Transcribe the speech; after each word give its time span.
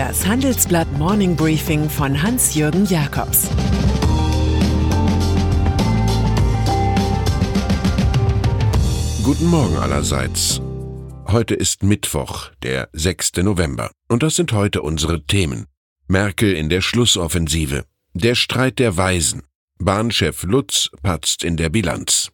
Das 0.00 0.26
Handelsblatt 0.26 0.90
Morning 0.96 1.36
Briefing 1.36 1.90
von 1.90 2.22
Hans-Jürgen 2.22 2.86
Jakobs 2.86 3.50
Guten 9.22 9.44
Morgen 9.44 9.76
allerseits. 9.76 10.62
Heute 11.26 11.54
ist 11.54 11.82
Mittwoch, 11.82 12.50
der 12.62 12.88
6. 12.94 13.42
November. 13.42 13.90
Und 14.08 14.22
das 14.22 14.36
sind 14.36 14.54
heute 14.54 14.80
unsere 14.80 15.26
Themen. 15.26 15.66
Merkel 16.08 16.54
in 16.54 16.70
der 16.70 16.80
Schlussoffensive. 16.80 17.84
Der 18.14 18.36
Streit 18.36 18.78
der 18.78 18.96
Weisen. 18.96 19.42
Bahnchef 19.78 20.44
Lutz 20.44 20.88
patzt 21.02 21.44
in 21.44 21.58
der 21.58 21.68
Bilanz. 21.68 22.30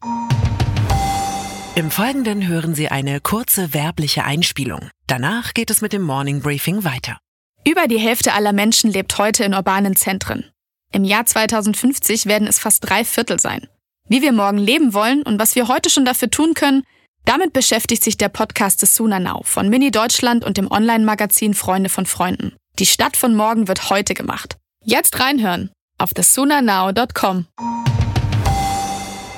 Im 1.75 1.91
Folgenden 1.91 2.47
hören 2.47 2.77
Sie 2.77 2.91
eine 2.91 3.21
kurze 3.21 3.75
werbliche 3.75 4.23
Einspielung. 4.23 4.89
Danach 5.09 5.53
geht 5.53 5.71
es 5.71 5.81
mit 5.81 5.93
dem 5.93 6.03
Morning 6.03 6.43
Briefing 6.43 6.85
weiter. 6.85 7.19
Über 7.67 7.89
die 7.89 7.99
Hälfte 7.99 8.33
aller 8.33 8.53
Menschen 8.53 8.93
lebt 8.93 9.19
heute 9.19 9.43
in 9.43 9.53
urbanen 9.53 9.97
Zentren. 9.97 10.45
Im 10.93 11.03
Jahr 11.03 11.27
2050 11.27 12.27
werden 12.27 12.47
es 12.47 12.61
fast 12.61 12.89
drei 12.89 13.05
Viertel 13.05 13.41
sein. 13.41 13.67
Wie 14.09 14.23
wir 14.23 14.31
morgen 14.31 14.59
leben 14.59 14.95
wollen 14.95 15.25
und 15.25 15.41
was 15.41 15.57
wir 15.57 15.67
heute 15.67 15.91
schon 15.91 16.05
dafür 16.05 16.31
tun 16.31 16.55
können, 16.55 16.85
damit 17.25 17.53
beschäftigt 17.53 18.05
sich 18.05 18.17
der 18.17 18.29
Podcast 18.29 18.83
des 18.83 18.95
Suna 18.95 19.19
Now 19.19 19.43
von 19.43 19.69
Mini 19.69 19.91
Deutschland 19.91 20.45
und 20.45 20.59
dem 20.59 20.71
Online-Magazin 20.71 21.55
Freunde 21.55 21.89
von 21.89 22.07
Freunden. 22.07 22.55
Die 22.79 22.87
Stadt 22.87 23.17
von 23.17 23.35
morgen 23.35 23.67
wird 23.67 23.91
heute 23.91 24.15
gemacht. 24.15 24.57
Jetzt 24.85 25.19
reinhören 25.19 25.73
auf 25.99 26.15
thesunanow.com. 26.15 27.47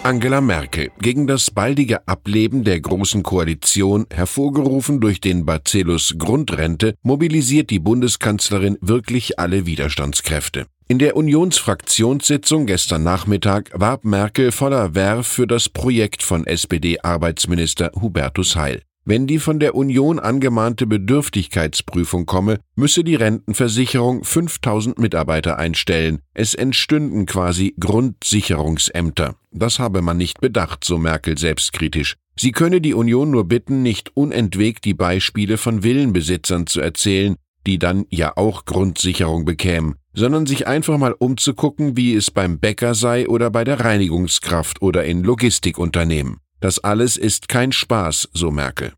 Angela 0.09 0.41
Merkel 0.41 0.91
gegen 1.03 1.27
das 1.27 1.51
baldige 1.51 2.09
Ableben 2.09 2.65
der 2.65 2.81
Großen 2.81 3.23
Koalition, 3.23 4.07
hervorgerufen 4.11 5.01
durch 5.01 5.21
den 5.21 5.45
Bacillus 5.45 6.15
Grundrente, 6.17 6.95
mobilisiert 7.03 7.69
die 7.69 7.79
Bundeskanzlerin 7.79 8.79
wirklich 8.81 9.39
alle 9.39 9.67
Widerstandskräfte. 9.67 10.65
In 10.89 10.99
der 10.99 11.15
Unionsfraktionssitzung 11.15 12.65
gestern 12.65 13.03
Nachmittag 13.03 13.71
warb 13.75 14.07
Merkel 14.07 14.51
voller 14.51 14.95
Werf 14.95 15.27
für 15.27 15.47
das 15.47 15.69
Projekt 15.69 16.23
von 16.23 16.47
SPD-Arbeitsminister 16.47 17.93
Hubertus 18.01 18.57
Heil. 18.57 18.81
Wenn 19.11 19.27
die 19.27 19.39
von 19.39 19.59
der 19.59 19.75
Union 19.75 20.19
angemahnte 20.19 20.87
Bedürftigkeitsprüfung 20.87 22.27
komme, 22.27 22.61
müsse 22.77 23.05
die 23.05 23.15
Rentenversicherung 23.15 24.23
5000 24.23 24.99
Mitarbeiter 24.99 25.59
einstellen. 25.59 26.19
Es 26.35 26.53
entstünden 26.53 27.25
quasi 27.25 27.75
Grundsicherungsämter. 27.81 29.37
Das 29.51 29.79
habe 29.79 30.03
man 30.03 30.19
nicht 30.19 30.43
bedacht, 30.43 30.85
so 30.85 30.99
Merkel 30.99 31.39
selbstkritisch. 31.39 32.17
Sie 32.39 32.53
könne 32.53 32.83
die 32.83 32.93
Union 32.93 33.31
nur 33.31 33.49
bitten, 33.49 33.83
nicht 33.83 34.15
unentwegt 34.15 34.85
die 34.85 34.93
Beispiele 34.93 35.57
von 35.57 35.83
Villenbesitzern 35.83 36.67
zu 36.67 36.83
erzählen, 36.83 37.37
die 37.67 37.79
dann 37.79 38.05
ja 38.11 38.37
auch 38.37 38.67
Grundsicherung 38.67 39.47
bekämen, 39.47 39.95
sondern 40.13 40.45
sich 40.45 40.67
einfach 40.67 40.99
mal 40.99 41.15
umzugucken, 41.19 41.97
wie 41.97 42.15
es 42.15 42.31
beim 42.31 42.59
Bäcker 42.59 42.95
sei 42.95 43.27
oder 43.27 43.49
bei 43.49 43.65
der 43.65 43.81
Reinigungskraft 43.81 44.83
oder 44.83 45.07
in 45.07 45.23
Logistikunternehmen. 45.23 46.41
Das 46.61 46.79
alles 46.81 47.17
ist 47.17 47.49
kein 47.49 47.73
Spaß, 47.73 48.31
so 48.33 48.51
Merkel. 48.51 48.93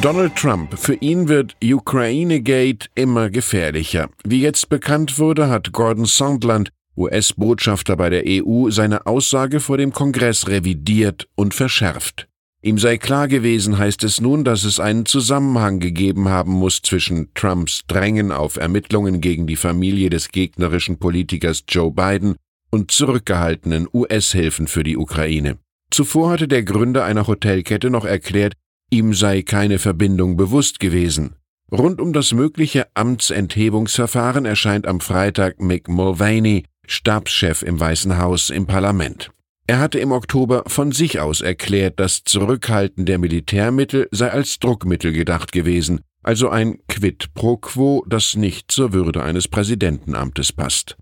Donald 0.00 0.34
Trump, 0.34 0.78
für 0.78 0.94
ihn 0.94 1.28
wird 1.28 1.56
Ukraine-Gate 1.62 2.88
immer 2.94 3.28
gefährlicher. 3.28 4.08
Wie 4.24 4.40
jetzt 4.40 4.70
bekannt 4.70 5.18
wurde, 5.18 5.50
hat 5.50 5.72
Gordon 5.72 6.06
Sondland, 6.06 6.70
US-Botschafter 6.96 7.96
bei 7.96 8.08
der 8.08 8.24
EU, 8.26 8.70
seine 8.70 9.06
Aussage 9.06 9.60
vor 9.60 9.76
dem 9.76 9.92
Kongress 9.92 10.48
revidiert 10.48 11.28
und 11.34 11.52
verschärft. 11.52 12.28
Ihm 12.62 12.78
sei 12.78 12.96
klar 12.98 13.28
gewesen, 13.28 13.78
heißt 13.78 14.04
es 14.04 14.20
nun, 14.20 14.44
dass 14.44 14.64
es 14.64 14.80
einen 14.80 15.06
Zusammenhang 15.06 15.80
gegeben 15.80 16.28
haben 16.28 16.52
muss 16.52 16.82
zwischen 16.82 17.32
Trumps 17.34 17.82
Drängen 17.86 18.32
auf 18.32 18.56
Ermittlungen 18.56 19.20
gegen 19.20 19.46
die 19.46 19.56
Familie 19.56 20.08
des 20.08 20.28
gegnerischen 20.28 20.98
Politikers 20.98 21.64
Joe 21.68 21.90
Biden 21.90 22.36
und 22.70 22.90
zurückgehaltenen 22.90 23.88
US-Hilfen 23.92 24.66
für 24.66 24.82
die 24.82 24.96
Ukraine. 24.96 25.58
Zuvor 25.90 26.30
hatte 26.30 26.48
der 26.48 26.62
Gründer 26.62 27.04
einer 27.04 27.26
Hotelkette 27.26 27.90
noch 27.90 28.04
erklärt, 28.04 28.54
ihm 28.90 29.12
sei 29.14 29.42
keine 29.42 29.78
Verbindung 29.78 30.36
bewusst 30.36 30.80
gewesen. 30.80 31.36
Rund 31.72 32.00
um 32.00 32.12
das 32.12 32.32
mögliche 32.32 32.86
Amtsenthebungsverfahren 32.94 34.44
erscheint 34.44 34.86
am 34.86 35.00
Freitag 35.00 35.60
Mick 35.60 35.88
Mulvaney, 35.88 36.64
Stabschef 36.86 37.62
im 37.62 37.78
Weißen 37.78 38.18
Haus 38.18 38.50
im 38.50 38.66
Parlament. 38.66 39.30
Er 39.68 39.78
hatte 39.78 40.00
im 40.00 40.10
Oktober 40.10 40.64
von 40.66 40.90
sich 40.90 41.20
aus 41.20 41.40
erklärt, 41.40 42.00
das 42.00 42.24
Zurückhalten 42.24 43.06
der 43.06 43.18
Militärmittel 43.18 44.08
sei 44.10 44.30
als 44.32 44.58
Druckmittel 44.58 45.12
gedacht 45.12 45.52
gewesen, 45.52 46.00
also 46.24 46.48
ein 46.48 46.78
Quid 46.88 47.32
pro 47.34 47.56
quo, 47.56 48.04
das 48.08 48.34
nicht 48.34 48.72
zur 48.72 48.92
Würde 48.92 49.22
eines 49.22 49.46
Präsidentenamtes 49.46 50.52
passt. 50.52 50.96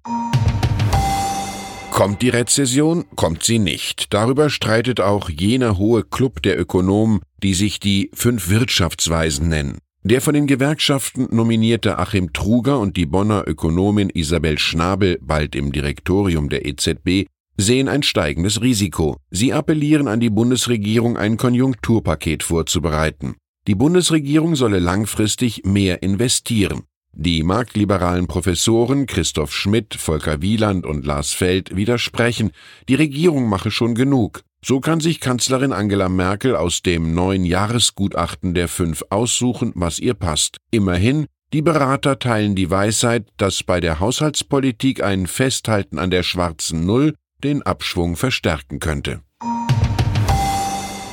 Kommt 1.91 2.23
die 2.23 2.29
Rezession? 2.29 3.05
Kommt 3.17 3.43
sie 3.43 3.59
nicht. 3.59 4.15
Darüber 4.15 4.51
streitet 4.51 5.01
auch 5.01 5.29
jener 5.29 5.79
hohe 5.79 6.05
Club 6.05 6.43
der 6.43 6.59
Ökonomen, 6.59 7.21
die 7.43 7.55
sich 7.55 7.81
die 7.81 8.11
fünf 8.15 8.49
Wirtschaftsweisen 8.49 9.49
nennen. 9.49 9.79
Der 10.05 10.21
von 10.21 10.33
den 10.33 10.47
Gewerkschaften 10.47 11.29
nominierte 11.31 11.99
Achim 11.99 12.33
Truger 12.33 12.79
und 12.79 12.97
die 12.97 13.07
Bonner 13.07 13.45
Ökonomin 13.47 14.11
Isabel 14.11 14.59
Schnabel, 14.59 15.19
bald 15.21 15.57
im 15.57 15.73
Direktorium 15.73 16.49
der 16.49 16.67
EZB, 16.67 17.27
sehen 17.57 17.89
ein 17.89 18.05
steigendes 18.05 18.63
Risiko. 18.63 19.17
Sie 19.31 19.53
appellieren 19.53 20.07
an 20.07 20.21
die 20.21 20.31
Bundesregierung, 20.31 21.17
ein 21.17 21.37
Konjunkturpaket 21.37 22.45
vorzubereiten. 22.45 23.35
Die 23.67 23.75
Bundesregierung 23.75 24.55
solle 24.55 24.79
langfristig 24.79 25.65
mehr 25.65 26.03
investieren. 26.03 26.85
Die 27.21 27.43
marktliberalen 27.43 28.29
Professoren 28.29 29.07
Christoph 29.07 29.53
Schmidt, 29.53 29.97
Volker 29.97 30.41
Wieland 30.41 30.87
und 30.87 31.05
Lars 31.05 31.33
Feld 31.33 31.75
widersprechen, 31.75 32.53
die 32.89 32.95
Regierung 32.95 33.49
mache 33.49 33.73
schon 33.73 33.97
genug. 33.97 34.43
So 34.65 34.79
kann 34.79 35.01
sich 35.01 35.19
Kanzlerin 35.19 35.73
Angela 35.73 36.09
Merkel 36.09 36.55
aus 36.55 36.81
dem 36.81 37.15
neuen 37.15 37.45
Jahresgutachten 37.45 38.55
der 38.55 38.69
fünf 38.69 39.03
aussuchen, 39.11 39.73
was 39.75 39.99
ihr 39.99 40.15
passt. 40.15 40.59
Immerhin, 40.71 41.27
die 41.53 41.61
Berater 41.63 42.21
teilen 42.21 42.55
die 42.55 42.71
Weisheit, 42.71 43.27
dass 43.37 43.65
bei 43.65 43.81
der 43.81 43.99
Haushaltspolitik 43.99 45.03
ein 45.03 45.27
Festhalten 45.27 45.99
an 45.99 46.13
der 46.13 46.23
schwarzen 46.23 46.87
Null 46.87 47.15
den 47.43 47.63
Abschwung 47.63 48.15
verstärken 48.15 48.79
könnte. 48.79 49.23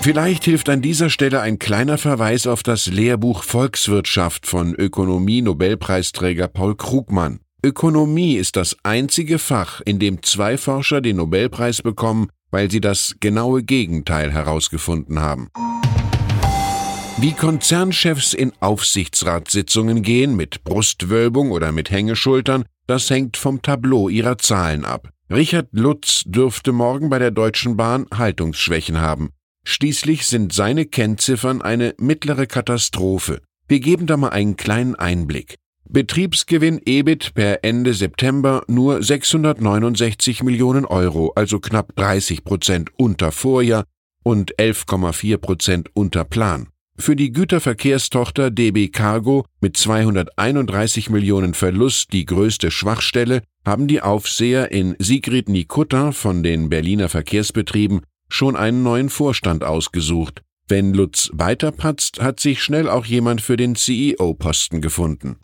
Vielleicht 0.05 0.45
hilft 0.45 0.69
an 0.69 0.83
dieser 0.83 1.09
Stelle 1.09 1.41
ein 1.41 1.57
kleiner 1.57 1.97
Verweis 1.97 2.45
auf 2.45 2.61
das 2.61 2.85
Lehrbuch 2.85 3.41
Volkswirtschaft 3.41 4.45
von 4.45 4.75
Ökonomie-Nobelpreisträger 4.75 6.47
Paul 6.47 6.75
Krugmann. 6.75 7.39
Ökonomie 7.63 8.35
ist 8.35 8.55
das 8.55 8.77
einzige 8.83 9.39
Fach, 9.39 9.81
in 9.83 9.97
dem 9.97 10.21
zwei 10.21 10.59
Forscher 10.59 11.01
den 11.01 11.15
Nobelpreis 11.15 11.81
bekommen, 11.81 12.29
weil 12.51 12.69
sie 12.69 12.81
das 12.81 13.15
genaue 13.19 13.63
Gegenteil 13.63 14.31
herausgefunden 14.31 15.21
haben. 15.21 15.49
Wie 17.17 17.31
Konzernchefs 17.31 18.35
in 18.35 18.53
Aufsichtsratssitzungen 18.59 20.03
gehen, 20.03 20.35
mit 20.35 20.63
Brustwölbung 20.63 21.49
oder 21.49 21.71
mit 21.71 21.89
Hängeschultern, 21.89 22.65
das 22.85 23.09
hängt 23.09 23.37
vom 23.37 23.63
Tableau 23.63 24.07
ihrer 24.09 24.37
Zahlen 24.37 24.85
ab. 24.85 25.09
Richard 25.31 25.69
Lutz 25.71 26.21
dürfte 26.27 26.73
morgen 26.73 27.09
bei 27.09 27.17
der 27.17 27.31
Deutschen 27.31 27.75
Bahn 27.75 28.05
Haltungsschwächen 28.13 29.01
haben. 29.01 29.31
Schließlich 29.65 30.27
sind 30.27 30.53
seine 30.53 30.85
Kennziffern 30.85 31.61
eine 31.61 31.95
mittlere 31.99 32.45
Katastrophe. 32.45 33.41
Wir 33.67 33.79
geben 33.79 34.05
da 34.05 34.15
mal 34.15 34.29
einen 34.29 34.55
kleinen 34.57 34.95
Einblick. 34.95 35.55
Betriebsgewinn 35.89 36.79
EBIT 36.85 37.33
per 37.33 37.63
Ende 37.63 37.93
September 37.93 38.63
nur 38.67 39.01
669 39.01 40.43
Millionen 40.43 40.85
Euro, 40.85 41.33
also 41.35 41.59
knapp 41.59 41.95
30 41.95 42.43
Prozent 42.43 42.91
unter 42.95 43.31
Vorjahr 43.31 43.85
und 44.23 44.55
11,4 44.55 45.37
Prozent 45.37 45.89
unter 45.93 46.23
Plan. 46.25 46.67
Für 46.97 47.15
die 47.15 47.31
Güterverkehrstochter 47.31 48.51
DB 48.51 48.87
Cargo 48.87 49.45
mit 49.61 49.77
231 49.77 51.09
Millionen 51.09 51.53
Verlust 51.53 52.13
die 52.13 52.25
größte 52.25 52.71
Schwachstelle 52.71 53.41
haben 53.65 53.87
die 53.87 54.01
Aufseher 54.01 54.71
in 54.71 54.95
Sigrid 54.99 55.49
Nikutta 55.49 56.11
von 56.11 56.43
den 56.43 56.69
Berliner 56.69 57.09
Verkehrsbetrieben 57.09 58.01
schon 58.29 58.55
einen 58.55 58.83
neuen 58.83 59.09
Vorstand 59.09 59.63
ausgesucht. 59.63 60.41
Wenn 60.67 60.93
Lutz 60.93 61.29
weiterpatzt, 61.33 62.21
hat 62.21 62.39
sich 62.39 62.63
schnell 62.63 62.89
auch 62.89 63.05
jemand 63.05 63.41
für 63.41 63.57
den 63.57 63.75
CEO-Posten 63.75 64.81
gefunden. 64.81 65.37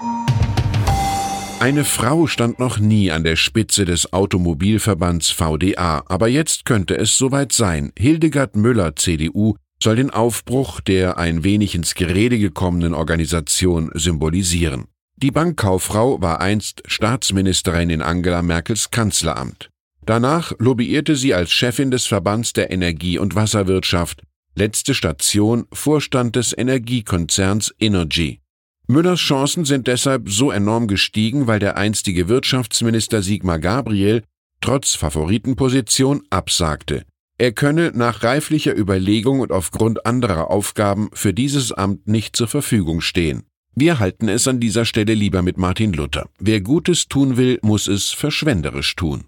Eine 1.59 1.83
Frau 1.83 2.25
stand 2.25 2.57
noch 2.57 2.79
nie 2.79 3.11
an 3.11 3.23
der 3.23 3.35
Spitze 3.35 3.85
des 3.85 4.13
Automobilverbands 4.13 5.29
VDA, 5.29 6.03
aber 6.07 6.27
jetzt 6.27 6.65
könnte 6.65 6.97
es 6.97 7.17
soweit 7.19 7.51
sein. 7.51 7.91
Hildegard 7.99 8.55
Müller, 8.55 8.95
CDU, 8.95 9.55
soll 9.81 9.95
den 9.95 10.09
Aufbruch 10.09 10.81
der 10.81 11.17
ein 11.17 11.43
wenig 11.43 11.75
ins 11.75 11.93
Gerede 11.95 12.39
gekommenen 12.39 12.93
Organisation 12.95 13.91
symbolisieren. 13.93 14.85
Die 15.17 15.29
Bankkauffrau 15.29 16.19
war 16.19 16.39
einst 16.39 16.81
Staatsministerin 16.87 17.91
in 17.91 18.01
Angela 18.01 18.41
Merkels 18.41 18.89
Kanzleramt. 18.89 19.70
Danach 20.05 20.53
lobbyierte 20.57 21.15
sie 21.15 21.33
als 21.33 21.51
Chefin 21.51 21.91
des 21.91 22.07
Verbands 22.07 22.53
der 22.53 22.71
Energie- 22.71 23.19
und 23.19 23.35
Wasserwirtschaft, 23.35 24.23
letzte 24.55 24.93
Station 24.93 25.65
Vorstand 25.71 26.35
des 26.35 26.57
Energiekonzerns 26.57 27.73
Energy. 27.79 28.39
Müllers 28.87 29.19
Chancen 29.19 29.63
sind 29.63 29.87
deshalb 29.87 30.29
so 30.29 30.51
enorm 30.51 30.87
gestiegen, 30.87 31.47
weil 31.47 31.59
der 31.59 31.77
einstige 31.77 32.27
Wirtschaftsminister 32.27 33.21
Sigmar 33.21 33.59
Gabriel 33.59 34.23
trotz 34.59 34.95
Favoritenposition 34.95 36.23
absagte. 36.29 37.03
Er 37.37 37.53
könne 37.53 37.91
nach 37.95 38.23
reiflicher 38.23 38.77
Überlegung 38.77 39.39
und 39.39 39.51
aufgrund 39.51 40.05
anderer 40.05 40.51
Aufgaben 40.51 41.09
für 41.13 41.33
dieses 41.33 41.71
Amt 41.71 42.07
nicht 42.07 42.35
zur 42.35 42.47
Verfügung 42.47 43.01
stehen. 43.01 43.43
Wir 43.73 43.99
halten 43.99 44.27
es 44.27 44.47
an 44.47 44.59
dieser 44.59 44.85
Stelle 44.85 45.13
lieber 45.13 45.41
mit 45.41 45.57
Martin 45.57 45.93
Luther. 45.93 46.27
Wer 46.39 46.61
Gutes 46.61 47.07
tun 47.07 47.37
will, 47.37 47.57
muss 47.61 47.87
es 47.87 48.09
verschwenderisch 48.09 48.95
tun. 48.95 49.23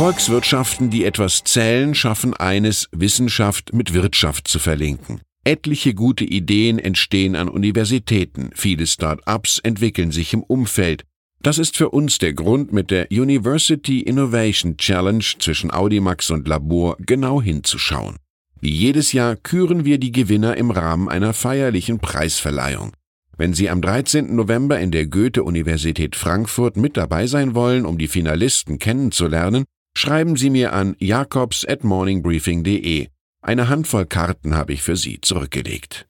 Volkswirtschaften, 0.00 0.88
die 0.88 1.04
etwas 1.04 1.44
zählen, 1.44 1.94
schaffen 1.94 2.32
eines, 2.32 2.88
Wissenschaft 2.90 3.74
mit 3.74 3.92
Wirtschaft 3.92 4.48
zu 4.48 4.58
verlinken. 4.58 5.20
Etliche 5.44 5.92
gute 5.92 6.24
Ideen 6.24 6.78
entstehen 6.78 7.36
an 7.36 7.50
Universitäten, 7.50 8.48
viele 8.54 8.86
Start-ups 8.86 9.58
entwickeln 9.58 10.10
sich 10.10 10.32
im 10.32 10.42
Umfeld, 10.42 11.04
das 11.42 11.58
ist 11.58 11.76
für 11.76 11.90
uns 11.90 12.16
der 12.16 12.32
Grund, 12.32 12.72
mit 12.72 12.90
der 12.90 13.08
University 13.10 14.00
Innovation 14.00 14.78
Challenge 14.78 15.22
zwischen 15.38 15.70
Audimax 15.70 16.30
und 16.30 16.48
Labor 16.48 16.96
genau 17.00 17.42
hinzuschauen. 17.42 18.16
Wie 18.58 18.72
jedes 18.72 19.12
Jahr 19.12 19.36
küren 19.36 19.84
wir 19.84 19.98
die 19.98 20.12
Gewinner 20.12 20.56
im 20.56 20.70
Rahmen 20.70 21.10
einer 21.10 21.34
feierlichen 21.34 21.98
Preisverleihung. 21.98 22.92
Wenn 23.36 23.52
Sie 23.52 23.68
am 23.68 23.82
13. 23.82 24.34
November 24.34 24.80
in 24.80 24.92
der 24.92 25.06
Goethe-Universität 25.08 26.16
Frankfurt 26.16 26.78
mit 26.78 26.96
dabei 26.96 27.26
sein 27.26 27.54
wollen, 27.54 27.84
um 27.84 27.98
die 27.98 28.08
Finalisten 28.08 28.78
kennenzulernen, 28.78 29.66
schreiben 29.96 30.36
Sie 30.36 30.50
mir 30.50 30.72
an 30.72 30.96
jakobs 30.98 31.64
at 31.66 31.84
morningbriefing.de. 31.84 33.08
Eine 33.42 33.68
Handvoll 33.68 34.06
Karten 34.06 34.54
habe 34.54 34.72
ich 34.72 34.82
für 34.82 34.96
Sie 34.96 35.20
zurückgelegt. 35.20 36.06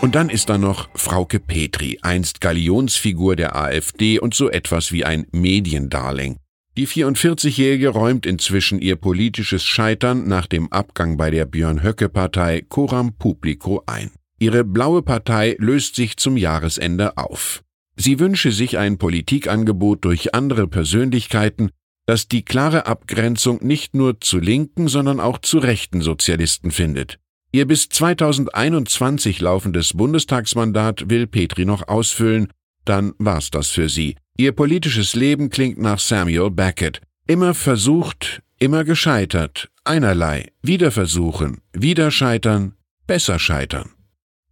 Und 0.00 0.14
dann 0.14 0.28
ist 0.28 0.50
da 0.50 0.58
noch 0.58 0.90
Frauke 0.94 1.40
Petri, 1.40 1.98
einst 2.02 2.42
Galionsfigur 2.42 3.36
der 3.36 3.56
AfD 3.56 4.18
und 4.18 4.34
so 4.34 4.50
etwas 4.50 4.92
wie 4.92 5.04
ein 5.04 5.26
Mediendarling. 5.32 6.36
Die 6.76 6.86
44-Jährige 6.86 7.88
räumt 7.88 8.26
inzwischen 8.26 8.80
ihr 8.80 8.96
politisches 8.96 9.64
Scheitern 9.64 10.28
nach 10.28 10.46
dem 10.46 10.70
Abgang 10.72 11.16
bei 11.16 11.30
der 11.30 11.46
Björn-Höcke-Partei 11.46 12.66
Coram 12.68 13.14
Publico 13.16 13.82
ein. 13.86 14.10
Ihre 14.38 14.64
blaue 14.64 15.02
Partei 15.02 15.56
löst 15.58 15.94
sich 15.94 16.16
zum 16.16 16.36
Jahresende 16.36 17.16
auf. 17.16 17.62
Sie 17.96 18.18
wünsche 18.18 18.50
sich 18.50 18.78
ein 18.78 18.98
Politikangebot 18.98 20.04
durch 20.04 20.34
andere 20.34 20.66
Persönlichkeiten, 20.66 21.70
das 22.06 22.28
die 22.28 22.44
klare 22.44 22.86
Abgrenzung 22.86 23.64
nicht 23.64 23.94
nur 23.94 24.20
zu 24.20 24.38
linken, 24.38 24.88
sondern 24.88 25.20
auch 25.20 25.38
zu 25.38 25.58
rechten 25.58 26.02
Sozialisten 26.02 26.70
findet. 26.70 27.18
Ihr 27.52 27.66
bis 27.66 27.88
2021 27.88 29.40
laufendes 29.40 29.94
Bundestagsmandat 29.94 31.08
will 31.08 31.26
Petri 31.26 31.64
noch 31.64 31.86
ausfüllen, 31.86 32.48
dann 32.84 33.14
war's 33.18 33.50
das 33.50 33.70
für 33.70 33.88
sie. 33.88 34.16
Ihr 34.36 34.52
politisches 34.52 35.14
Leben 35.14 35.50
klingt 35.50 35.78
nach 35.78 36.00
Samuel 36.00 36.50
Beckett. 36.50 37.00
Immer 37.26 37.54
versucht, 37.54 38.42
immer 38.58 38.84
gescheitert, 38.84 39.70
einerlei, 39.84 40.50
wieder 40.62 40.90
versuchen, 40.90 41.60
wieder 41.72 42.10
scheitern, 42.10 42.74
besser 43.06 43.38
scheitern. 43.38 43.90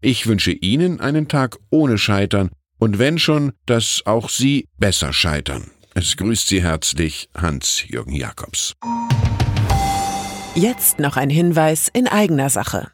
Ich 0.00 0.26
wünsche 0.26 0.52
Ihnen 0.52 1.00
einen 1.00 1.28
Tag 1.28 1.58
ohne 1.70 1.98
Scheitern 1.98 2.50
und 2.82 2.99
wenn 2.99 3.17
schon, 3.17 3.52
dass 3.64 4.02
auch 4.06 4.29
Sie 4.29 4.67
besser 4.76 5.12
scheitern. 5.12 5.70
Es 5.94 6.17
grüßt 6.17 6.49
Sie 6.49 6.64
herzlich 6.64 7.29
Hans-Jürgen 7.32 8.12
Jakobs. 8.12 8.75
Jetzt 10.56 10.99
noch 10.99 11.17
ein 11.17 11.31
Hinweis 11.31 11.87
in 11.87 12.08
eigener 12.08 12.50
Sache. 12.50 12.90